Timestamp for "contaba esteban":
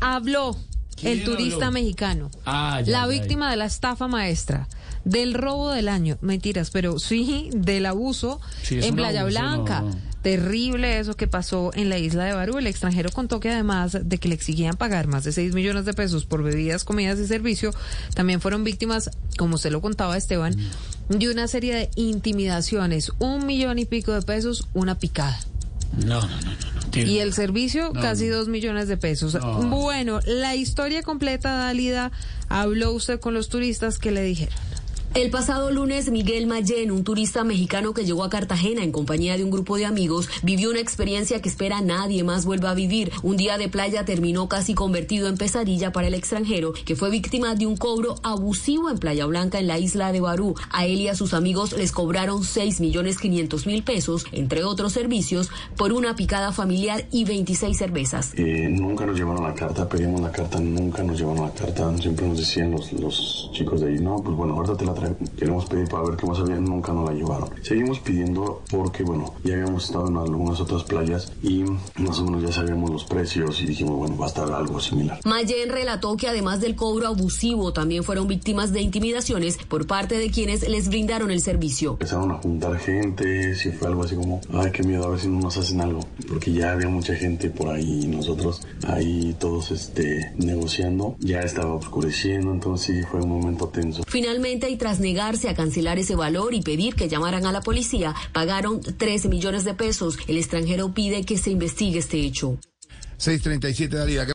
19.80-20.54